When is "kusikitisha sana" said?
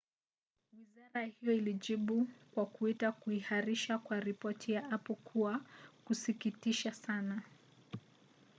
6.05-7.41